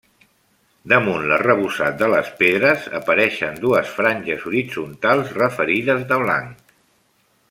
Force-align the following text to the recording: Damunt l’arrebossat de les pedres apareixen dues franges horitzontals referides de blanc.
Damunt 0.93 1.25
l’arrebossat 1.31 1.99
de 1.99 2.07
les 2.13 2.31
pedres 2.39 2.87
apareixen 3.01 3.61
dues 3.67 3.93
franges 3.99 4.49
horitzontals 4.51 5.37
referides 5.41 6.07
de 6.13 6.19
blanc. 6.27 6.77